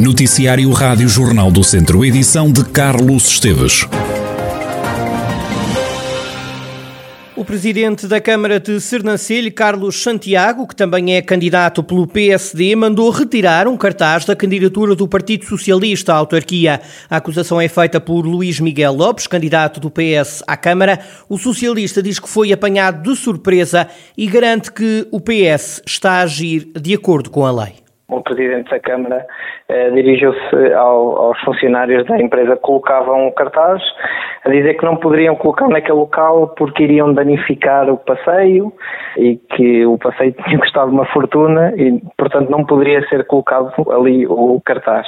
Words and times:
Noticiário 0.00 0.70
Rádio 0.72 1.06
Jornal 1.10 1.50
do 1.50 1.62
Centro, 1.62 2.02
edição 2.02 2.50
de 2.50 2.64
Carlos 2.64 3.26
Esteves. 3.26 3.86
O 7.36 7.44
presidente 7.44 8.06
da 8.06 8.18
Câmara 8.18 8.58
de 8.58 8.80
Sernancelho, 8.80 9.52
Carlos 9.52 10.02
Santiago, 10.02 10.66
que 10.66 10.74
também 10.74 11.16
é 11.16 11.20
candidato 11.20 11.82
pelo 11.82 12.06
PSD, 12.06 12.74
mandou 12.74 13.10
retirar 13.10 13.68
um 13.68 13.76
cartaz 13.76 14.24
da 14.24 14.34
candidatura 14.34 14.94
do 14.94 15.06
Partido 15.06 15.44
Socialista 15.44 16.14
à 16.14 16.16
autarquia. 16.16 16.80
A 17.10 17.16
acusação 17.16 17.60
é 17.60 17.68
feita 17.68 18.00
por 18.00 18.22
Luís 18.26 18.58
Miguel 18.58 18.94
Lopes, 18.94 19.26
candidato 19.26 19.80
do 19.80 19.90
PS 19.90 20.42
à 20.46 20.56
Câmara. 20.56 20.98
O 21.28 21.36
socialista 21.36 22.02
diz 22.02 22.18
que 22.18 22.28
foi 22.28 22.54
apanhado 22.54 23.02
de 23.02 23.14
surpresa 23.14 23.86
e 24.16 24.26
garante 24.26 24.72
que 24.72 25.06
o 25.10 25.20
PS 25.20 25.82
está 25.86 26.12
a 26.12 26.22
agir 26.22 26.72
de 26.80 26.94
acordo 26.94 27.28
com 27.28 27.44
a 27.44 27.52
lei 27.52 27.89
o 28.10 28.22
Presidente 28.22 28.70
da 28.70 28.80
Câmara 28.80 29.26
eh, 29.68 29.90
dirigiu-se 29.90 30.72
ao, 30.74 31.16
aos 31.16 31.40
funcionários 31.40 32.06
da 32.06 32.18
empresa 32.18 32.56
que 32.56 32.62
colocavam 32.62 33.28
o 33.28 33.32
cartaz 33.32 33.82
a 34.44 34.48
dizer 34.50 34.74
que 34.74 34.84
não 34.84 34.96
poderiam 34.96 35.36
colocar 35.36 35.68
naquele 35.68 35.98
local 35.98 36.48
porque 36.56 36.84
iriam 36.84 37.12
danificar 37.12 37.88
o 37.88 37.96
passeio 37.98 38.72
e 39.16 39.36
que 39.36 39.86
o 39.86 39.98
passeio 39.98 40.32
tinha 40.44 40.58
custado 40.58 40.90
uma 40.90 41.06
fortuna 41.06 41.72
e, 41.76 42.00
portanto, 42.16 42.50
não 42.50 42.64
poderia 42.64 43.06
ser 43.08 43.26
colocado 43.26 43.72
ali 43.90 44.26
o 44.26 44.60
cartaz. 44.64 45.06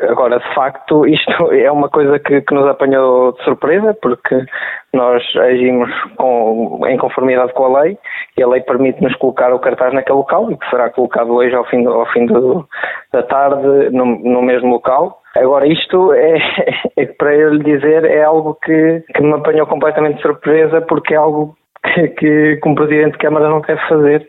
Agora, 0.00 0.38
de 0.38 0.54
facto, 0.54 1.06
isto 1.08 1.52
é 1.52 1.70
uma 1.70 1.88
coisa 1.88 2.18
que, 2.18 2.40
que, 2.40 2.54
nos 2.54 2.66
apanhou 2.66 3.32
de 3.32 3.44
surpresa, 3.44 3.96
porque 4.00 4.44
nós 4.92 5.22
agimos 5.36 5.90
com, 6.16 6.80
em 6.86 6.96
conformidade 6.96 7.52
com 7.52 7.64
a 7.64 7.82
lei 7.82 7.98
e 8.38 8.42
a 8.42 8.48
lei 8.48 8.60
permite-nos 8.60 9.14
colocar 9.16 9.52
o 9.52 9.58
cartaz 9.58 9.92
naquele 9.92 10.18
local 10.18 10.50
e 10.50 10.56
que 10.56 10.70
será 10.70 10.90
colocado 10.90 11.32
hoje 11.32 11.54
ao 11.54 11.64
fim, 11.66 11.84
ao 11.86 12.06
fim 12.12 12.26
do, 12.26 12.66
da 13.12 13.22
tarde 13.22 13.90
no, 13.90 14.04
no, 14.04 14.42
mesmo 14.42 14.70
local. 14.70 15.20
Agora, 15.36 15.66
isto 15.66 16.12
é, 16.12 16.38
é, 16.96 17.06
para 17.06 17.34
eu 17.34 17.54
lhe 17.54 17.64
dizer, 17.64 18.04
é 18.04 18.22
algo 18.22 18.56
que, 18.64 19.02
que 19.14 19.22
me 19.22 19.32
apanhou 19.32 19.66
completamente 19.66 20.16
de 20.16 20.22
surpresa, 20.22 20.80
porque 20.82 21.14
é 21.14 21.16
algo 21.16 21.56
que, 21.82 22.08
que 22.08 22.56
como 22.62 22.76
Presidente 22.76 23.12
de 23.12 23.18
Câmara 23.18 23.48
não 23.48 23.60
deve 23.60 23.80
fazer. 23.88 24.28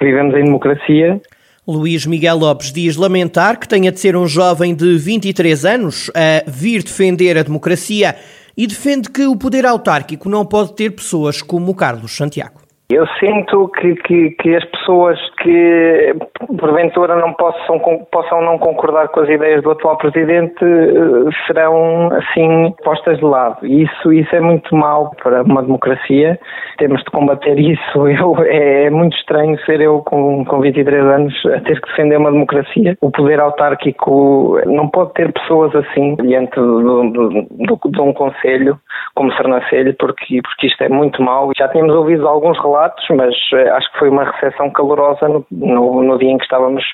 Vivemos 0.00 0.34
em 0.36 0.44
democracia 0.44 1.20
Luís 1.66 2.06
Miguel 2.06 2.38
Lopes 2.38 2.72
diz 2.72 2.96
lamentar 2.96 3.56
que 3.56 3.68
tenha 3.68 3.92
de 3.92 4.00
ser 4.00 4.16
um 4.16 4.26
jovem 4.26 4.74
de 4.74 4.98
23 4.98 5.64
anos 5.64 6.10
a 6.12 6.42
vir 6.50 6.82
defender 6.82 7.38
a 7.38 7.44
democracia 7.44 8.16
e 8.56 8.66
defende 8.66 9.08
que 9.08 9.26
o 9.26 9.36
poder 9.36 9.64
autárquico 9.64 10.28
não 10.28 10.44
pode 10.44 10.74
ter 10.74 10.90
pessoas 10.90 11.40
como 11.40 11.72
Carlos 11.72 12.16
Santiago. 12.16 12.61
Eu 12.92 13.06
sinto 13.18 13.68
que, 13.68 13.94
que, 13.96 14.30
que, 14.30 14.54
as 14.54 14.64
pessoas 14.66 15.18
que 15.40 16.14
porventura 16.58 17.16
não 17.16 17.32
possam, 17.32 17.78
possam 18.10 18.42
não 18.42 18.58
concordar 18.58 19.08
com 19.08 19.20
as 19.20 19.28
ideias 19.28 19.62
do 19.62 19.70
atual 19.70 19.96
presidente 19.96 20.62
eh, 20.62 21.30
serão 21.46 22.10
assim 22.12 22.74
postas 22.84 23.18
de 23.18 23.24
lado. 23.24 23.66
Isso, 23.66 24.12
isso 24.12 24.34
é 24.36 24.40
muito 24.40 24.74
mau 24.76 25.10
para 25.22 25.42
uma 25.42 25.62
democracia. 25.62 26.38
Temos 26.78 27.02
de 27.02 27.10
combater 27.10 27.58
isso. 27.58 28.08
Eu, 28.22 28.36
é, 28.44 28.84
é 28.84 28.90
muito 28.90 29.16
estranho 29.16 29.58
ser 29.64 29.80
eu 29.80 30.00
com, 30.00 30.44
com 30.44 30.60
23 30.60 31.04
anos 31.04 31.34
a 31.46 31.60
ter 31.60 31.80
que 31.80 31.88
defender 31.88 32.16
uma 32.16 32.30
democracia. 32.30 32.96
O 33.00 33.10
poder 33.10 33.40
autárquico 33.40 34.60
não 34.66 34.88
pode 34.88 35.14
ter 35.14 35.32
pessoas 35.32 35.74
assim 35.74 36.14
diante 36.16 36.54
do, 36.56 37.10
do, 37.10 37.28
do, 37.30 37.90
de 37.90 38.00
um 38.00 38.12
conselho 38.12 38.78
como 39.14 39.32
Sernancelho, 39.34 39.94
porque, 39.98 40.40
porque 40.42 40.66
isto 40.66 40.82
é 40.82 40.88
muito 40.88 41.22
mau. 41.22 41.50
Já 41.56 41.68
tínhamos 41.68 41.94
ouvido 41.94 42.26
alguns 42.26 42.58
relatos 42.60 43.04
mas 43.10 43.34
eh, 43.54 43.70
acho 43.70 43.92
que 43.92 43.98
foi 43.98 44.08
uma 44.08 44.24
recepção 44.24 44.70
calorosa 44.70 45.28
no, 45.28 45.46
no, 45.50 46.02
no, 46.02 46.18
dia 46.18 46.30
em 46.30 46.38
que 46.38 46.44
estávamos 46.44 46.84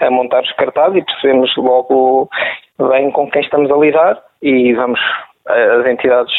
a 0.00 0.10
montar 0.10 0.42
os 0.42 0.52
cartazes 0.52 0.98
e 0.98 1.04
percebemos 1.04 1.54
logo 1.56 2.28
bem 2.90 3.10
com 3.10 3.30
quem 3.30 3.42
estamos 3.42 3.70
a 3.70 3.76
lidar 3.76 4.18
e 4.42 4.72
vamos 4.74 5.00
eh, 5.48 5.80
as 5.80 5.86
entidades 5.86 6.34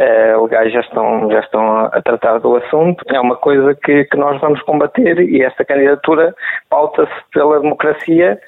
uh, 0.00 0.42
legais 0.42 0.72
já 0.72 0.80
estão, 0.80 1.30
já 1.30 1.40
estão 1.40 1.86
a 1.86 2.02
tratar 2.02 2.38
do 2.38 2.56
assunto. 2.56 3.04
É 3.08 3.20
uma 3.20 3.36
coisa 3.36 3.74
que, 3.74 4.04
que 4.04 4.16
nós 4.16 4.40
vamos 4.40 4.60
combater 4.62 5.18
e 5.20 5.42
esta 5.42 5.64
candidatura 5.64 6.34
pauta-se 6.68 7.12
pela 7.32 7.60
democracia 7.60 8.38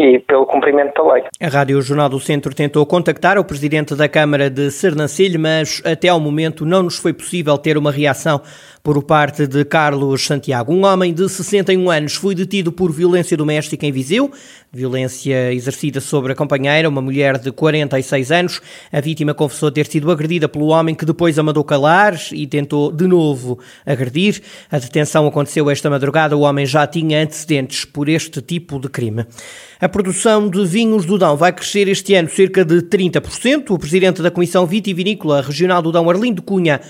e 0.00 0.18
pelo 0.18 0.46
cumprimento 0.46 0.94
da 0.94 1.12
lei. 1.12 1.24
A 1.42 1.48
Rádio 1.48 1.82
Jornal 1.82 2.08
do 2.08 2.18
Centro 2.18 2.54
tentou 2.54 2.86
contactar 2.86 3.38
o 3.38 3.44
presidente 3.44 3.94
da 3.94 4.08
Câmara 4.08 4.48
de 4.48 4.70
Sernancelho, 4.70 5.38
mas 5.38 5.82
até 5.84 6.08
ao 6.08 6.18
momento 6.18 6.64
não 6.64 6.84
nos 6.84 6.96
foi 6.96 7.12
possível 7.12 7.58
ter 7.58 7.76
uma 7.76 7.92
reação 7.92 8.40
por 8.82 9.02
parte 9.02 9.46
de 9.46 9.64
Carlos 9.64 10.24
Santiago. 10.26 10.72
Um 10.72 10.84
homem 10.84 11.12
de 11.12 11.28
61 11.28 11.90
anos 11.90 12.14
foi 12.14 12.34
detido 12.34 12.72
por 12.72 12.90
violência 12.90 13.36
doméstica 13.36 13.86
em 13.86 13.92
Viseu, 13.92 14.30
violência 14.72 15.52
exercida 15.52 16.00
sobre 16.00 16.32
a 16.32 16.34
companheira, 16.34 16.88
uma 16.88 17.02
mulher 17.02 17.38
de 17.38 17.52
46 17.52 18.32
anos. 18.32 18.60
A 18.90 19.00
vítima 19.00 19.34
confessou 19.34 19.70
ter 19.70 19.86
sido 19.86 20.10
agredida 20.10 20.48
pelo 20.48 20.68
homem 20.68 20.94
que 20.94 21.04
depois 21.04 21.38
a 21.38 21.42
mandou 21.42 21.62
calar 21.64 22.18
e 22.32 22.46
tentou 22.46 22.90
de 22.90 23.06
novo 23.06 23.58
agredir. 23.84 24.40
A 24.70 24.78
detenção 24.78 25.26
aconteceu 25.26 25.68
esta 25.68 25.90
madrugada. 25.90 26.36
O 26.36 26.40
homem 26.40 26.64
já 26.64 26.86
tinha 26.86 27.22
antecedentes 27.22 27.84
por 27.84 28.08
este 28.08 28.40
tipo 28.40 28.78
de 28.78 28.88
crime. 28.88 29.26
A 29.80 29.88
produção 29.88 30.48
de 30.48 30.64
vinhos 30.64 31.04
do 31.04 31.18
Dão 31.18 31.36
vai 31.36 31.52
crescer 31.52 31.88
este 31.88 32.14
ano 32.14 32.28
cerca 32.28 32.64
de 32.64 32.82
30%. 32.82 33.70
O 33.70 33.78
presidente 33.78 34.22
da 34.22 34.30
Comissão 34.30 34.66
Vitivinícola 34.66 35.42
Regional 35.42 35.82
do 35.82 35.92
Dão, 35.92 36.08
Arlindo 36.08 36.42
Cunha, 36.42 36.80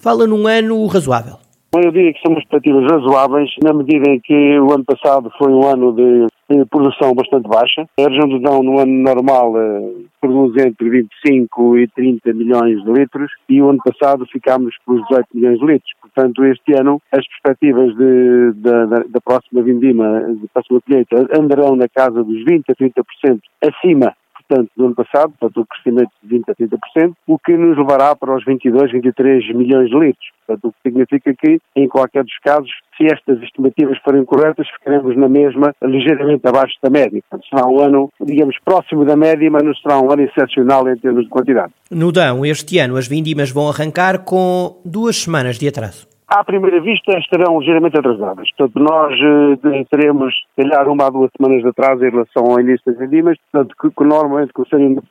fala 0.00 0.26
num 0.26 0.46
ano 0.46 0.86
razoável. 0.86 1.36
Eu 1.72 1.92
diria 1.92 2.12
que 2.12 2.20
são 2.20 2.32
expectativas 2.32 2.82
razoáveis, 2.90 3.48
na 3.62 3.72
medida 3.72 4.10
em 4.10 4.18
que 4.18 4.58
o 4.58 4.72
ano 4.72 4.84
passado 4.84 5.30
foi 5.38 5.52
um 5.52 5.64
ano 5.64 5.92
de, 5.92 6.26
de 6.50 6.64
produção 6.64 7.14
bastante 7.14 7.48
baixa. 7.48 7.86
A 7.96 8.08
região 8.08 8.28
do 8.28 8.40
Dão, 8.40 8.60
no 8.60 8.80
ano 8.80 8.92
normal, 8.92 9.56
eh, 9.56 9.92
produz 10.20 10.56
entre 10.66 10.90
25 10.90 11.78
e 11.78 11.86
30 11.86 12.32
milhões 12.32 12.82
de 12.82 12.90
litros 12.90 13.30
e 13.48 13.62
o 13.62 13.70
ano 13.70 13.78
passado 13.84 14.26
ficámos 14.26 14.74
com 14.84 14.94
os 14.94 15.02
18 15.06 15.28
milhões 15.32 15.60
de 15.60 15.66
litros. 15.66 15.92
Portanto, 16.00 16.44
este 16.44 16.72
ano, 16.74 17.00
as 17.12 17.24
perspectivas 17.28 17.94
de, 17.96 18.52
de, 18.54 18.86
da, 18.86 19.04
da 19.08 19.20
próxima 19.24 19.62
vindima, 19.62 20.22
da 20.22 20.48
próxima 20.52 20.80
colheita, 20.80 21.28
andarão 21.38 21.76
na 21.76 21.88
casa 21.88 22.24
dos 22.24 22.44
20 22.46 22.64
a 22.68 22.74
30% 22.74 23.38
acima 23.62 24.12
portanto, 24.50 24.70
do 24.76 24.86
ano 24.86 24.94
passado, 24.94 25.32
portanto, 25.38 25.60
o 25.60 25.66
crescimento 25.66 26.10
de 26.22 26.36
20% 26.36 26.42
a 26.48 26.54
30%, 26.54 27.12
o 27.28 27.38
que 27.38 27.56
nos 27.56 27.78
levará 27.78 28.16
para 28.16 28.34
os 28.34 28.44
22, 28.44 28.90
23 28.90 29.54
milhões 29.54 29.88
de 29.88 29.96
litros. 29.96 30.26
Portanto, 30.46 30.68
o 30.68 30.72
que 30.72 30.78
significa 30.88 31.32
que, 31.34 31.60
em 31.76 31.88
qualquer 31.88 32.24
dos 32.24 32.36
casos, 32.38 32.70
se 32.96 33.06
estas 33.06 33.40
estimativas 33.42 33.96
forem 33.98 34.24
corretas, 34.24 34.66
ficaremos 34.78 35.16
na 35.16 35.28
mesma, 35.28 35.72
ligeiramente 35.82 36.46
abaixo 36.46 36.74
da 36.82 36.90
média. 36.90 37.22
Portanto, 37.30 37.48
será 37.48 37.66
um 37.68 37.80
ano, 37.80 38.10
digamos, 38.20 38.56
próximo 38.64 39.04
da 39.04 39.16
média, 39.16 39.48
mas 39.50 39.62
não 39.62 39.74
será 39.74 40.00
um 40.00 40.10
ano 40.10 40.22
excepcional 40.22 40.88
em 40.88 40.96
termos 40.96 41.24
de 41.24 41.30
quantidade. 41.30 41.72
No 41.90 42.10
Dão, 42.10 42.44
este 42.44 42.78
ano, 42.78 42.96
as 42.96 43.06
vindimas 43.06 43.50
vão 43.52 43.68
arrancar 43.68 44.24
com 44.24 44.80
duas 44.84 45.16
semanas 45.16 45.58
de 45.58 45.68
atraso 45.68 46.09
à 46.30 46.44
primeira 46.44 46.80
vista 46.80 47.18
estarão 47.18 47.58
ligeiramente 47.58 47.98
atrasadas. 47.98 48.48
Portanto, 48.56 48.78
nós 48.80 49.12
eh, 49.20 49.84
teremos, 49.90 50.32
se 50.34 50.62
calhar, 50.62 50.88
uma 50.88 51.06
a 51.06 51.10
duas 51.10 51.30
semanas 51.36 51.62
de 51.62 51.68
atraso 51.68 52.04
em 52.04 52.10
relação 52.10 52.44
ao 52.44 52.60
início 52.60 52.84
das 52.86 52.98
vendimas. 52.98 53.36
Portanto, 53.50 53.74
que, 53.80 53.90
que 53.90 54.04
normalmente 54.04 54.52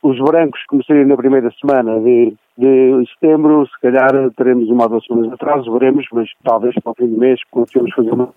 os 0.02 0.18
brancos 0.18 0.64
começariam 0.66 1.06
na 1.06 1.16
primeira 1.16 1.50
semana 1.60 2.00
de, 2.00 2.34
de 2.60 3.10
setembro, 3.14 3.66
se 3.66 3.80
calhar 3.80 4.12
teremos 4.36 4.68
uma 4.68 4.84
a 4.84 4.88
duas 4.88 5.04
semanas 5.06 5.28
de 5.28 5.34
atraso, 5.34 5.72
veremos, 5.72 6.06
mas 6.12 6.28
talvez 6.44 6.74
para 6.82 6.92
o 6.92 6.94
fim 6.94 7.08
do 7.08 7.18
mês 7.18 7.40
conseguimos 7.50 7.92
fazer 7.94 8.10
uma 8.10 8.30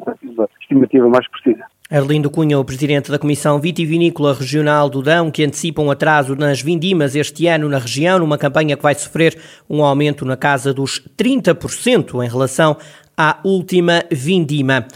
estimativa 0.62 1.10
mais 1.10 1.28
precisa. 1.30 1.66
Arlindo 1.92 2.30
Cunha, 2.30 2.58
o 2.58 2.66
presidente 2.66 3.12
da 3.12 3.20
Comissão 3.20 3.60
Vitivinícola 3.60 4.34
Regional 4.34 4.90
do 4.90 5.02
Dão, 5.02 5.30
que 5.30 5.44
antecipa 5.44 5.82
um 5.82 5.92
atraso 5.92 6.36
nas 6.36 6.62
vindimas 6.62 7.16
este 7.16 7.48
ano 7.48 7.68
na 7.68 7.78
região, 7.78 8.20
numa 8.20 8.38
campanha 8.38 8.78
que 8.78 8.82
vai 8.82 8.96
sofrer 8.96 9.38
um 9.70 9.84
aumento 9.84 10.26
na 10.26 10.38
casa 10.38 10.74
dos 10.74 11.00
30% 11.18 12.24
em 12.24 12.30
relação 12.30 12.78
à 13.18 13.38
última 13.44 14.04
vindima. 14.10 14.88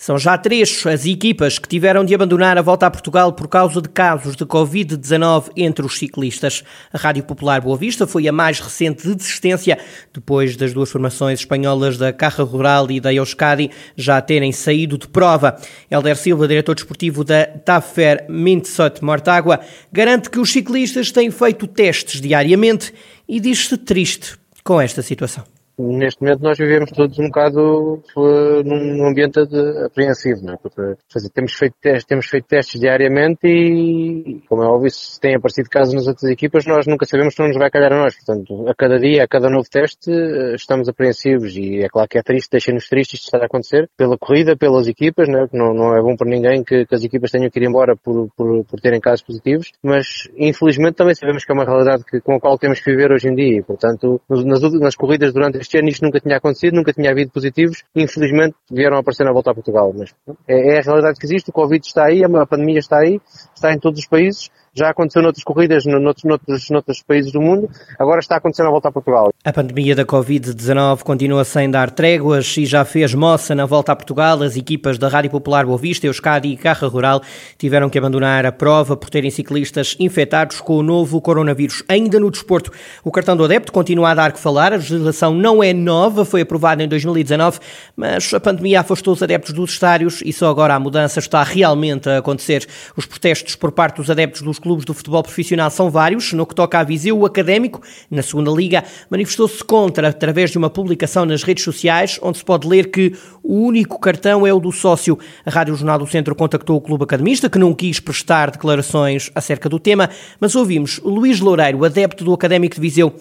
São 0.00 0.18
já 0.18 0.38
três 0.38 0.86
as 0.86 1.04
equipas 1.04 1.58
que 1.58 1.68
tiveram 1.68 2.06
de 2.06 2.14
abandonar 2.14 2.56
a 2.56 2.62
volta 2.62 2.86
a 2.86 2.90
Portugal 2.90 3.34
por 3.34 3.46
causa 3.48 3.82
de 3.82 3.88
casos 3.90 4.34
de 4.34 4.46
Covid-19 4.46 5.50
entre 5.54 5.84
os 5.84 5.98
ciclistas. 5.98 6.64
A 6.90 6.96
Rádio 6.96 7.22
Popular 7.22 7.60
Boa 7.60 7.76
Vista 7.76 8.06
foi 8.06 8.26
a 8.26 8.32
mais 8.32 8.60
recente 8.60 9.06
de 9.06 9.14
desistência, 9.14 9.78
depois 10.10 10.56
das 10.56 10.72
duas 10.72 10.90
formações 10.90 11.40
espanholas 11.40 11.98
da 11.98 12.14
Carra 12.14 12.44
Rural 12.44 12.90
e 12.90 12.98
da 12.98 13.12
Euskadi 13.12 13.70
já 13.94 14.22
terem 14.22 14.52
saído 14.52 14.96
de 14.96 15.06
prova. 15.06 15.60
Helder 15.90 16.16
Silva, 16.16 16.48
diretor 16.48 16.74
desportivo 16.76 17.22
da 17.22 17.44
Tafer 17.44 18.24
Mintsot 18.26 19.04
Mortágua, 19.04 19.60
garante 19.92 20.30
que 20.30 20.40
os 20.40 20.50
ciclistas 20.50 21.12
têm 21.12 21.30
feito 21.30 21.66
testes 21.66 22.22
diariamente 22.22 22.94
e 23.28 23.38
diz-se 23.38 23.76
triste 23.76 24.38
com 24.64 24.80
esta 24.80 25.02
situação 25.02 25.59
neste 25.80 26.22
momento 26.22 26.42
nós 26.42 26.58
vivemos 26.58 26.90
todos 26.90 27.18
um 27.18 27.26
bocado 27.26 28.02
uh, 28.16 28.62
num 28.64 29.08
ambiente 29.08 29.44
de, 29.46 29.84
apreensivo, 29.84 30.44
não 30.44 30.54
é? 30.54 30.56
Porque 30.56 30.96
dizer, 31.14 31.30
temos, 31.30 31.52
feito 31.54 31.74
testes, 31.80 32.04
temos 32.04 32.26
feito 32.26 32.46
testes 32.46 32.80
diariamente 32.80 33.46
e, 33.46 34.42
como 34.48 34.62
é 34.62 34.66
óbvio, 34.66 34.90
se 34.90 35.20
têm 35.20 35.36
aparecido 35.36 35.68
casos 35.68 35.94
nas 35.94 36.06
outras 36.06 36.30
equipas, 36.30 36.66
nós 36.66 36.86
nunca 36.86 37.06
sabemos 37.06 37.34
se 37.34 37.40
não 37.40 37.48
nos 37.48 37.56
vai 37.56 37.70
calhar 37.70 37.92
a 37.92 37.96
nós. 37.96 38.16
Portanto, 38.16 38.68
a 38.68 38.74
cada 38.74 38.98
dia, 38.98 39.24
a 39.24 39.28
cada 39.28 39.48
novo 39.48 39.68
teste, 39.70 40.10
uh, 40.10 40.54
estamos 40.54 40.88
apreensivos 40.88 41.56
e 41.56 41.82
é 41.82 41.88
claro 41.88 42.08
que 42.08 42.18
é 42.18 42.22
triste, 42.22 42.50
deixa-nos 42.50 42.88
tristes 42.88 43.20
isto 43.20 43.24
estar 43.24 43.42
a 43.42 43.46
acontecer, 43.46 43.88
pela 43.96 44.16
corrida, 44.16 44.56
pelas 44.56 44.86
equipas, 44.88 45.28
não, 45.28 45.40
é? 45.40 45.48
não, 45.52 45.74
não 45.74 45.96
é 45.96 46.00
bom 46.00 46.16
para 46.16 46.28
ninguém 46.28 46.62
que, 46.62 46.86
que, 46.86 46.94
as 46.94 47.04
equipas 47.04 47.30
tenham 47.30 47.50
que 47.50 47.58
ir 47.58 47.66
embora 47.66 47.96
por, 47.96 48.28
por, 48.36 48.64
por 48.64 48.80
terem 48.80 49.00
casos 49.00 49.22
positivos, 49.22 49.72
mas 49.82 50.28
infelizmente 50.36 50.94
também 50.94 51.14
sabemos 51.14 51.44
que 51.44 51.52
é 51.52 51.54
uma 51.54 51.64
realidade 51.64 52.04
que, 52.04 52.20
com 52.20 52.34
a 52.34 52.40
qual 52.40 52.58
temos 52.58 52.80
que 52.80 52.90
viver 52.90 53.12
hoje 53.12 53.28
em 53.28 53.34
dia. 53.34 53.62
Portanto, 53.62 54.20
nas, 54.28 54.60
nas 54.72 54.94
corridas 54.94 55.32
durante 55.32 55.58
este 55.58 55.69
ano 55.78 55.88
isto 55.88 56.04
nunca 56.04 56.20
tinha 56.20 56.36
acontecido, 56.36 56.74
nunca 56.74 56.92
tinha 56.92 57.10
havido 57.10 57.30
positivos, 57.30 57.82
infelizmente 57.94 58.56
vieram 58.70 58.96
a 58.96 59.00
aparecer 59.00 59.24
na 59.24 59.32
volta 59.32 59.50
a 59.50 59.54
Portugal. 59.54 59.92
Mas 59.96 60.14
é, 60.46 60.76
é 60.76 60.78
a 60.78 60.82
realidade 60.82 61.18
que 61.18 61.26
existe, 61.26 61.50
o 61.50 61.52
Covid 61.52 61.84
está 61.84 62.06
aí, 62.06 62.22
a 62.24 62.46
pandemia 62.46 62.78
está 62.78 62.98
aí, 62.98 63.20
está 63.54 63.72
em 63.72 63.78
todos 63.78 64.00
os 64.00 64.06
países 64.06 64.50
já 64.72 64.90
aconteceu 64.90 65.22
noutras 65.22 65.42
corridas 65.42 65.84
noutros, 65.84 66.24
noutros, 66.24 66.70
noutros 66.70 67.02
países 67.02 67.32
do 67.32 67.40
mundo, 67.40 67.68
agora 67.98 68.20
está 68.20 68.36
acontecendo 68.36 68.66
a 68.66 68.70
volta 68.70 68.88
a 68.88 68.92
Portugal. 68.92 69.30
A 69.44 69.52
pandemia 69.52 69.96
da 69.96 70.04
Covid-19 70.04 71.02
continua 71.02 71.44
sem 71.44 71.70
dar 71.70 71.90
tréguas 71.90 72.56
e 72.56 72.64
já 72.66 72.84
fez 72.84 73.12
moça 73.14 73.54
na 73.54 73.66
volta 73.66 73.92
a 73.92 73.96
Portugal. 73.96 74.42
As 74.42 74.56
equipas 74.56 74.96
da 74.96 75.08
Rádio 75.08 75.30
Popular 75.30 75.66
Boa 75.66 75.78
Vista, 75.78 76.06
Euskadi 76.06 76.48
e 76.48 76.56
Carra 76.56 76.86
Rural 76.86 77.20
tiveram 77.58 77.90
que 77.90 77.98
abandonar 77.98 78.46
a 78.46 78.52
prova 78.52 78.96
por 78.96 79.10
terem 79.10 79.30
ciclistas 79.30 79.96
infectados 79.98 80.60
com 80.60 80.76
o 80.76 80.82
novo 80.82 81.20
coronavírus. 81.20 81.82
Ainda 81.88 82.20
no 82.20 82.30
desporto, 82.30 82.70
o 83.02 83.10
cartão 83.10 83.36
do 83.36 83.44
adepto 83.44 83.72
continua 83.72 84.10
a 84.10 84.14
dar 84.14 84.32
que 84.32 84.38
falar. 84.38 84.72
A 84.72 84.76
legislação 84.76 85.34
não 85.34 85.62
é 85.62 85.72
nova, 85.72 86.24
foi 86.24 86.42
aprovada 86.42 86.82
em 86.82 86.88
2019, 86.88 87.58
mas 87.96 88.32
a 88.32 88.38
pandemia 88.38 88.80
afastou 88.80 89.14
os 89.14 89.22
adeptos 89.22 89.52
dos 89.52 89.72
estádios 89.72 90.22
e 90.24 90.32
só 90.32 90.48
agora 90.48 90.74
a 90.74 90.80
mudança 90.80 91.18
está 91.18 91.42
realmente 91.42 92.08
a 92.08 92.18
acontecer. 92.18 92.66
Os 92.96 93.04
protestos 93.04 93.56
por 93.56 93.72
parte 93.72 93.96
dos 93.96 94.10
adeptos 94.10 94.42
dos 94.42 94.59
clubes 94.60 94.84
do 94.84 94.94
futebol 94.94 95.22
profissional 95.22 95.70
são 95.70 95.90
vários. 95.90 96.32
No 96.32 96.46
que 96.46 96.54
toca 96.54 96.78
a 96.78 96.84
Viseu, 96.84 97.18
o 97.18 97.26
Académico, 97.26 97.80
na 98.10 98.22
segunda 98.22 98.50
liga, 98.50 98.84
manifestou-se 99.10 99.64
contra 99.64 100.08
através 100.08 100.50
de 100.50 100.58
uma 100.58 100.70
publicação 100.70 101.24
nas 101.24 101.42
redes 101.42 101.64
sociais, 101.64 102.18
onde 102.22 102.38
se 102.38 102.44
pode 102.44 102.68
ler 102.68 102.90
que 102.90 103.14
o 103.42 103.62
único 103.62 103.98
cartão 103.98 104.46
é 104.46 104.52
o 104.52 104.60
do 104.60 104.70
sócio. 104.70 105.18
A 105.44 105.50
Rádio 105.50 105.74
Jornal 105.74 105.98
do 105.98 106.06
Centro 106.06 106.34
contactou 106.34 106.76
o 106.76 106.80
clube 106.80 107.04
academista, 107.04 107.48
que 107.48 107.58
não 107.58 107.74
quis 107.74 107.98
prestar 107.98 108.50
declarações 108.50 109.30
acerca 109.34 109.68
do 109.68 109.80
tema, 109.80 110.10
mas 110.38 110.54
ouvimos 110.54 111.00
Luís 111.02 111.40
Loureiro, 111.40 111.84
adepto 111.84 112.22
do 112.22 112.34
Académico 112.34 112.74
de 112.74 112.80
Viseu. 112.80 113.14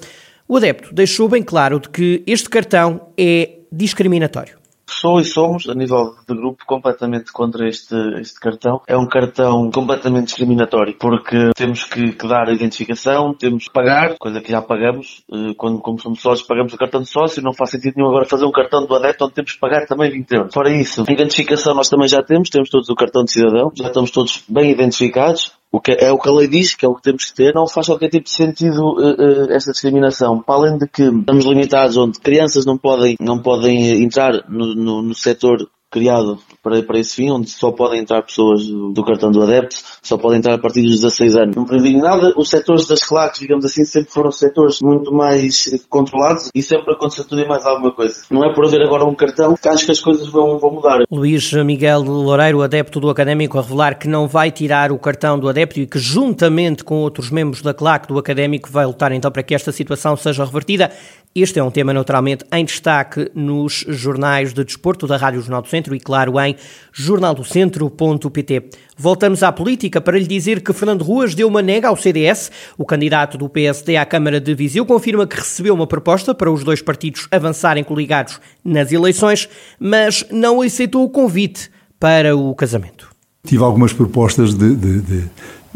O 0.47 0.57
adepto 0.57 0.93
deixou 0.93 1.29
bem 1.29 1.41
claro 1.41 1.79
de 1.79 1.89
que 1.89 2.21
este 2.27 2.49
cartão 2.49 3.07
é 3.17 3.59
discriminatório 3.71 4.58
sou 4.91 5.19
e 5.19 5.25
somos, 5.25 5.67
a 5.69 5.73
nível 5.73 6.15
de 6.27 6.35
grupo, 6.35 6.65
completamente 6.65 7.31
contra 7.31 7.67
este, 7.67 7.95
este 8.19 8.39
cartão. 8.39 8.81
É 8.87 8.97
um 8.97 9.07
cartão 9.07 9.69
completamente 9.71 10.27
discriminatório, 10.27 10.95
porque 10.97 11.51
temos 11.55 11.83
que, 11.83 12.13
que 12.13 12.27
dar 12.27 12.47
a 12.47 12.53
identificação, 12.53 13.33
temos 13.33 13.65
que 13.65 13.73
pagar, 13.73 14.17
coisa 14.17 14.41
que 14.41 14.51
já 14.51 14.61
pagamos, 14.61 15.23
eh, 15.31 15.53
quando 15.57 15.79
como 15.79 15.99
somos 15.99 16.21
sócios 16.21 16.47
pagamos 16.47 16.73
o 16.73 16.77
cartão 16.77 17.01
de 17.01 17.09
sócio, 17.09 17.41
não 17.41 17.53
faz 17.53 17.71
sentido 17.71 17.95
nenhum 17.97 18.09
agora 18.09 18.25
fazer 18.25 18.45
um 18.45 18.51
cartão 18.51 18.85
do 18.85 18.95
adepto 18.95 19.25
onde 19.25 19.33
temos 19.33 19.51
que 19.53 19.59
pagar 19.59 19.85
também 19.85 20.11
20 20.11 20.31
euros. 20.31 20.53
Fora 20.53 20.71
isso, 20.71 21.03
a 21.07 21.11
identificação 21.11 21.73
nós 21.73 21.89
também 21.89 22.07
já 22.07 22.23
temos, 22.23 22.49
temos 22.49 22.69
todos 22.69 22.89
o 22.89 22.95
cartão 22.95 23.23
de 23.23 23.31
cidadão, 23.31 23.71
já 23.75 23.87
estamos 23.87 24.11
todos 24.11 24.43
bem 24.47 24.71
identificados, 24.71 25.53
o 25.71 25.79
que 25.79 25.91
é 25.91 26.11
o 26.11 26.17
que 26.17 26.27
a 26.27 26.31
lei 26.31 26.47
diz, 26.47 26.75
que 26.75 26.85
é 26.85 26.89
o 26.89 26.95
que 26.95 27.03
temos 27.03 27.25
que 27.25 27.35
ter, 27.35 27.53
não 27.53 27.67
faz 27.67 27.87
qualquer 27.87 28.09
tipo 28.09 28.25
de 28.25 28.31
sentido 28.31 28.81
uh, 28.81 29.45
uh, 29.45 29.51
esta 29.51 29.71
discriminação. 29.71 30.41
Para 30.41 30.55
além 30.55 30.77
de 30.77 30.87
que 30.87 31.03
estamos 31.03 31.45
limitados 31.45 31.95
onde 31.97 32.19
crianças 32.19 32.65
não 32.65 32.77
podem, 32.77 33.15
não 33.19 33.39
podem 33.39 34.03
entrar 34.03 34.31
no, 34.49 34.73
no, 34.73 35.01
no 35.01 35.15
setor 35.15 35.69
criado 35.91 36.39
para, 36.69 36.83
para 36.83 36.99
esse 36.99 37.15
fim, 37.15 37.31
onde 37.31 37.49
só 37.49 37.71
podem 37.71 38.01
entrar 38.01 38.21
pessoas 38.21 38.65
do 38.67 39.03
cartão 39.03 39.31
do 39.31 39.41
adepto, 39.41 39.75
só 40.01 40.17
podem 40.17 40.37
entrar 40.39 40.53
a 40.53 40.57
partir 40.57 40.81
dos 40.81 41.01
16 41.01 41.35
anos. 41.35 41.55
Não 41.55 41.65
previgo 41.65 41.99
nada, 41.99 42.33
os 42.37 42.49
setores 42.49 42.87
das 42.87 43.03
claques, 43.03 43.39
digamos 43.39 43.65
assim, 43.65 43.83
sempre 43.85 44.11
foram 44.11 44.31
setores 44.31 44.79
muito 44.81 45.11
mais 45.11 45.69
controlados 45.89 46.49
e 46.53 46.61
sempre 46.61 46.93
aconteceu 46.93 47.25
tudo 47.25 47.41
e 47.41 47.47
mais 47.47 47.65
alguma 47.65 47.91
coisa. 47.91 48.21
Não 48.29 48.43
é 48.43 48.53
por 48.53 48.65
haver 48.65 48.81
agora 48.81 49.05
um 49.05 49.15
cartão 49.15 49.55
que 49.55 49.67
acho 49.67 49.85
que 49.85 49.91
as 49.91 49.99
coisas 49.99 50.27
vão, 50.27 50.59
vão 50.59 50.71
mudar. 50.71 51.03
Luís 51.11 51.51
Miguel 51.53 52.01
Loureiro, 52.01 52.61
adepto 52.61 52.99
do 52.99 53.09
Académico, 53.09 53.57
a 53.57 53.61
revelar 53.61 53.97
que 53.97 54.07
não 54.07 54.27
vai 54.27 54.51
tirar 54.51 54.91
o 54.91 54.99
cartão 54.99 55.39
do 55.39 55.49
adepto 55.49 55.79
e 55.79 55.87
que 55.87 55.97
juntamente 55.97 56.83
com 56.83 56.95
outros 56.95 57.31
membros 57.31 57.61
da 57.61 57.73
claque 57.73 58.07
do 58.07 58.17
Académico 58.17 58.69
vai 58.69 58.85
lutar 58.85 59.11
então 59.11 59.31
para 59.31 59.43
que 59.43 59.55
esta 59.55 59.71
situação 59.71 60.15
seja 60.15 60.45
revertida. 60.45 60.91
Este 61.35 61.59
é 61.59 61.63
um 61.63 61.69
tema 61.69 61.93
naturalmente 61.93 62.43
em 62.51 62.65
destaque 62.65 63.29
nos 63.35 63.85
jornais 63.87 64.51
de 64.51 64.63
desporto 64.63 65.05
da 65.05 65.15
Rádio 65.15 65.41
Jornal 65.41 65.61
do 65.61 65.67
Centro 65.67 65.95
e, 65.95 65.99
claro, 65.99 66.39
em 66.39 66.55
jornaldocentro.pt. 66.91 68.69
Voltamos 68.97 69.43
à 69.43 69.51
política 69.51 70.01
para 70.01 70.17
lhe 70.17 70.27
dizer 70.27 70.61
que 70.61 70.73
Fernando 70.73 71.03
Ruas 71.03 71.33
deu 71.33 71.47
uma 71.47 71.61
nega 71.61 71.87
ao 71.87 71.95
CDS. 71.95 72.51
O 72.77 72.85
candidato 72.85 73.37
do 73.37 73.49
PSD 73.49 73.97
à 73.97 74.05
Câmara 74.05 74.39
de 74.39 74.53
Viseu 74.53 74.85
confirma 74.85 75.25
que 75.25 75.37
recebeu 75.37 75.73
uma 75.73 75.87
proposta 75.87 76.33
para 76.35 76.51
os 76.51 76.63
dois 76.63 76.81
partidos 76.81 77.27
avançarem 77.31 77.83
coligados 77.83 78.39
nas 78.63 78.91
eleições, 78.91 79.47
mas 79.79 80.25
não 80.31 80.61
aceitou 80.61 81.03
o 81.03 81.09
convite 81.09 81.69
para 81.99 82.35
o 82.35 82.53
casamento. 82.55 83.09
Tive 83.45 83.63
algumas 83.63 83.93
propostas 83.93 84.53
de, 84.53 84.75
de, 84.75 85.01
de, 85.01 85.23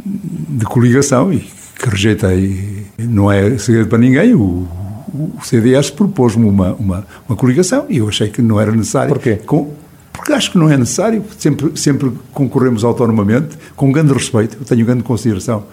de 0.06 0.66
coligação 0.66 1.34
e 1.34 1.40
que 1.40 1.90
rejeitei. 1.90 2.86
Não 2.98 3.32
é 3.32 3.58
segredo 3.58 3.90
para 3.90 3.98
ninguém. 3.98 4.34
O, 4.34 4.68
o 5.14 5.40
CDS 5.44 5.90
propôs-me 5.90 6.46
uma, 6.46 6.74
uma, 6.74 7.08
uma 7.28 7.36
coligação 7.36 7.86
e 7.90 7.98
eu 7.98 8.08
achei 8.08 8.30
que 8.30 8.42
não 8.42 8.60
era 8.60 8.72
necessário. 8.72 9.10
Porquê? 9.10 9.36
Com, 9.36 9.74
porque 10.24 10.31
acho 10.31 10.52
que 10.52 10.58
não 10.58 10.72
é 10.72 10.78
necessário. 10.78 11.22
Sempre, 11.38 11.78
sempre 11.78 12.10
concorremos 12.31 12.86
autonomamente, 12.86 13.58
com 13.75 13.92
grande 13.92 14.14
respeito. 14.14 14.58
Eu 14.58 14.66
tenho 14.66 14.86
grande 14.86 15.04
consideração 15.04 15.66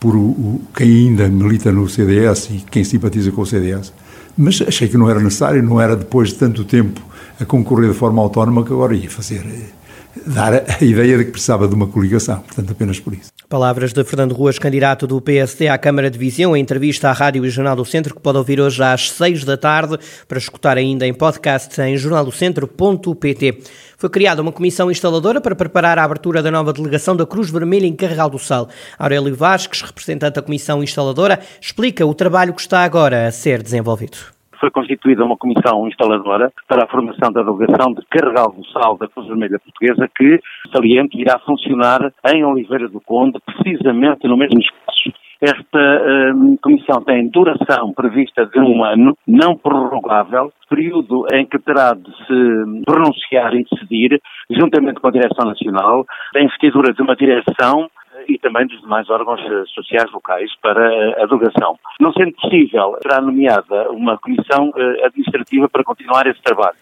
por 0.00 0.16
o, 0.16 0.30
o, 0.30 0.62
quem 0.74 1.08
ainda 1.08 1.28
milita 1.28 1.70
no 1.70 1.86
CDS 1.86 2.48
e 2.50 2.64
quem 2.70 2.82
simpatiza 2.84 3.30
com 3.30 3.42
o 3.42 3.46
CDS. 3.46 3.92
Mas 4.36 4.62
achei 4.66 4.88
que 4.88 4.96
não 4.96 5.10
era 5.10 5.20
necessário, 5.20 5.62
não 5.62 5.78
era 5.78 5.94
depois 5.94 6.30
de 6.30 6.36
tanto 6.36 6.64
tempo 6.64 7.02
a 7.38 7.44
concorrer 7.44 7.90
de 7.90 7.94
forma 7.98 8.22
autónoma 8.22 8.64
que 8.64 8.72
agora 8.72 8.94
ia 8.94 9.10
fazer 9.10 9.44
eh, 9.44 10.20
dar 10.26 10.54
a 10.54 10.82
ideia 10.82 11.18
de 11.18 11.26
que 11.26 11.32
precisava 11.32 11.68
de 11.68 11.74
uma 11.74 11.86
coligação, 11.86 12.40
portanto, 12.40 12.70
apenas 12.70 12.98
por 12.98 13.12
isso. 13.12 13.30
Palavras 13.48 13.94
de 13.94 14.04
Fernando 14.04 14.34
Ruas, 14.34 14.58
candidato 14.58 15.06
do 15.06 15.22
PSD 15.22 15.68
à 15.68 15.78
Câmara 15.78 16.10
de 16.10 16.18
Visão, 16.18 16.54
em 16.54 16.60
entrevista 16.60 17.08
à 17.08 17.12
Rádio 17.12 17.46
e 17.46 17.48
Jornal 17.48 17.74
do 17.74 17.84
Centro, 17.84 18.14
que 18.14 18.20
pode 18.20 18.36
ouvir 18.36 18.60
hoje 18.60 18.82
às 18.82 19.10
seis 19.10 19.42
da 19.42 19.56
tarde, 19.56 19.96
para 20.28 20.36
escutar 20.36 20.76
ainda 20.76 21.06
em 21.06 21.14
podcast 21.14 21.80
em 21.80 21.96
jornaldocentro.pt. 21.96 23.62
Foi 23.96 24.10
criada 24.10 24.42
uma 24.42 24.52
comissão 24.52 24.90
instaladora 24.90 25.40
para 25.40 25.56
preparar 25.56 25.98
a 25.98 26.04
abertura 26.04 26.42
da 26.42 26.50
nova 26.50 26.74
delegação 26.74 27.16
da 27.16 27.24
Cruz 27.24 27.48
Vermelha 27.48 27.86
em 27.86 27.96
Carregal 27.96 28.28
do 28.28 28.38
Sal. 28.38 28.68
Aurélio 28.98 29.34
Vasques, 29.34 29.80
representante 29.80 30.34
da 30.34 30.42
comissão 30.42 30.82
instaladora, 30.82 31.40
explica 31.58 32.04
o 32.04 32.12
trabalho 32.12 32.52
que 32.52 32.60
está 32.60 32.84
agora 32.84 33.26
a 33.26 33.32
ser 33.32 33.62
desenvolvido 33.62 34.37
foi 34.60 34.70
constituída 34.70 35.24
uma 35.24 35.36
comissão 35.36 35.86
instaladora 35.88 36.52
para 36.66 36.84
a 36.84 36.88
formação 36.88 37.32
da 37.32 37.42
delegação 37.42 37.92
de 37.94 38.04
Carregal 38.10 38.52
do 38.52 38.64
Sal 38.66 38.96
da 38.98 39.08
Cruz 39.08 39.26
Vermelha 39.28 39.58
Portuguesa, 39.58 40.08
que, 40.16 40.40
saliente, 40.72 41.20
irá 41.20 41.38
funcionar 41.40 42.12
em 42.32 42.44
Oliveira 42.44 42.88
do 42.88 43.00
Conde, 43.00 43.38
precisamente 43.44 44.26
no 44.26 44.36
mesmo 44.36 44.60
espaço. 44.60 45.12
Esta 45.40 45.78
uh, 45.78 46.58
comissão 46.60 47.00
tem 47.04 47.28
duração 47.28 47.92
prevista 47.94 48.44
de 48.44 48.58
um 48.58 48.82
ano, 48.82 49.16
não 49.26 49.56
prorrogável, 49.56 50.52
período 50.68 51.26
em 51.32 51.46
que 51.46 51.60
terá 51.60 51.94
de 51.94 52.10
se 52.26 52.84
pronunciar 52.84 53.54
e 53.54 53.64
decidir, 53.64 54.20
juntamente 54.50 55.00
com 55.00 55.06
a 55.06 55.12
Direção 55.12 55.46
Nacional, 55.46 56.04
da 56.34 56.42
investidura 56.42 56.92
de 56.92 57.02
uma 57.02 57.14
direção 57.14 57.88
e 58.28 58.38
também 58.38 58.66
dos 58.66 58.80
demais 58.80 59.08
órgãos 59.08 59.40
eh, 59.40 59.64
sociais 59.74 60.10
locais 60.12 60.50
para 60.60 61.22
a 61.22 61.26
delegação. 61.26 61.78
Não 61.98 62.12
sendo 62.12 62.32
possível, 62.32 62.96
será 63.02 63.20
nomeada 63.20 63.90
uma 63.90 64.18
comissão 64.18 64.72
eh, 64.76 65.06
administrativa 65.06 65.68
para 65.68 65.82
continuar 65.82 66.26
esse 66.26 66.42
trabalho. 66.42 66.76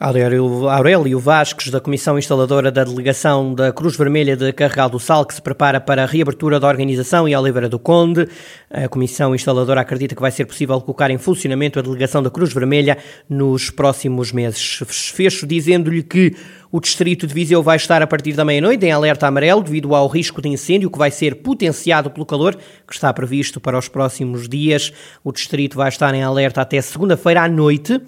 Aurélio 0.00 1.18
Vasques, 1.18 1.70
da 1.70 1.80
Comissão 1.80 2.16
Instaladora 2.16 2.70
da 2.70 2.84
Delegação 2.84 3.52
da 3.52 3.72
Cruz 3.72 3.96
Vermelha 3.96 4.36
de 4.36 4.52
Carregal 4.52 4.88
do 4.88 5.00
Sal, 5.00 5.26
que 5.26 5.34
se 5.34 5.42
prepara 5.42 5.80
para 5.80 6.04
a 6.04 6.06
reabertura 6.06 6.60
da 6.60 6.68
organização 6.68 7.28
e 7.28 7.34
Oliveira 7.34 7.68
do 7.68 7.80
Conde. 7.80 8.28
A 8.70 8.88
Comissão 8.88 9.34
Instaladora 9.34 9.80
acredita 9.80 10.14
que 10.14 10.20
vai 10.20 10.30
ser 10.30 10.44
possível 10.44 10.80
colocar 10.80 11.10
em 11.10 11.18
funcionamento 11.18 11.80
a 11.80 11.82
Delegação 11.82 12.22
da 12.22 12.30
Cruz 12.30 12.52
Vermelha 12.52 12.96
nos 13.28 13.70
próximos 13.70 14.30
meses. 14.30 14.84
Fecho 14.86 15.44
dizendo-lhe 15.48 16.04
que 16.04 16.32
o 16.70 16.78
Distrito 16.78 17.26
de 17.26 17.34
Viseu 17.34 17.60
vai 17.60 17.76
estar 17.76 18.00
a 18.00 18.06
partir 18.06 18.34
da 18.34 18.44
meia-noite 18.44 18.86
em 18.86 18.92
alerta 18.92 19.26
amarelo 19.26 19.64
devido 19.64 19.96
ao 19.96 20.06
risco 20.06 20.40
de 20.40 20.48
incêndio 20.48 20.92
que 20.92 20.98
vai 20.98 21.10
ser 21.10 21.34
potenciado 21.34 22.08
pelo 22.08 22.24
calor 22.24 22.54
que 22.86 22.94
está 22.94 23.12
previsto 23.12 23.58
para 23.58 23.76
os 23.76 23.88
próximos 23.88 24.48
dias. 24.48 24.92
O 25.24 25.32
Distrito 25.32 25.76
vai 25.76 25.88
estar 25.88 26.14
em 26.14 26.22
alerta 26.22 26.60
até 26.60 26.80
segunda-feira 26.80 27.42
à 27.42 27.48
noite 27.48 28.00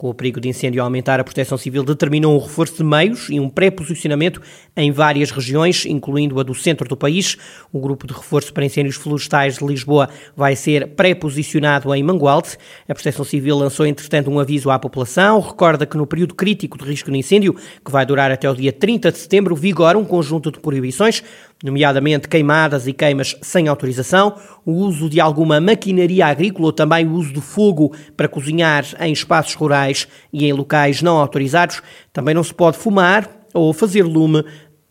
Com 0.00 0.08
o 0.08 0.14
perigo 0.14 0.40
de 0.40 0.48
incêndio 0.48 0.80
a 0.80 0.84
aumentar, 0.86 1.20
a 1.20 1.24
Proteção 1.24 1.58
Civil 1.58 1.84
determinou 1.84 2.34
um 2.34 2.38
reforço 2.38 2.78
de 2.78 2.82
meios 2.82 3.28
e 3.28 3.38
um 3.38 3.50
pré-posicionamento 3.50 4.40
em 4.74 4.90
várias 4.90 5.30
regiões, 5.30 5.84
incluindo 5.84 6.40
a 6.40 6.42
do 6.42 6.54
centro 6.54 6.88
do 6.88 6.96
país. 6.96 7.36
O 7.70 7.78
grupo 7.78 8.06
de 8.06 8.14
reforço 8.14 8.50
para 8.50 8.64
incêndios 8.64 8.96
florestais 8.96 9.58
de 9.58 9.66
Lisboa 9.66 10.08
vai 10.34 10.56
ser 10.56 10.86
pré-posicionado 10.94 11.94
em 11.94 12.02
Mangualde. 12.02 12.56
A 12.88 12.94
Proteção 12.94 13.26
Civil 13.26 13.54
lançou, 13.58 13.84
entretanto, 13.84 14.30
um 14.30 14.38
aviso 14.38 14.70
à 14.70 14.78
população. 14.78 15.38
Recorda 15.38 15.84
que 15.84 15.98
no 15.98 16.06
período 16.06 16.34
crítico 16.34 16.78
de 16.78 16.84
risco 16.84 17.10
de 17.10 17.18
incêndio, 17.18 17.54
que 17.84 17.90
vai 17.90 18.06
durar 18.06 18.30
até 18.30 18.48
o 18.48 18.54
dia 18.54 18.72
30 18.72 19.12
de 19.12 19.18
setembro, 19.18 19.54
vigora 19.54 19.98
um 19.98 20.04
conjunto 20.06 20.50
de 20.50 20.60
proibições, 20.60 21.22
nomeadamente 21.62 22.28
queimadas 22.28 22.86
e 22.86 22.92
queimas 22.92 23.36
sem 23.42 23.68
autorização, 23.68 24.34
o 24.64 24.72
uso 24.72 25.08
de 25.08 25.20
alguma 25.20 25.60
maquinaria 25.60 26.26
agrícola 26.26 26.66
ou 26.66 26.72
também 26.72 27.06
o 27.06 27.12
uso 27.12 27.32
do 27.32 27.40
fogo 27.40 27.94
para 28.16 28.28
cozinhar 28.28 28.84
em 29.00 29.12
espaços 29.12 29.54
rurais 29.54 30.08
e 30.32 30.46
em 30.46 30.52
locais 30.52 31.02
não 31.02 31.18
autorizados. 31.18 31.82
Também 32.12 32.34
não 32.34 32.44
se 32.44 32.54
pode 32.54 32.78
fumar 32.78 33.28
ou 33.52 33.72
fazer 33.72 34.02
lume 34.02 34.44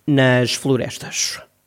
nas 0.06 0.54
florestas. 0.54 1.49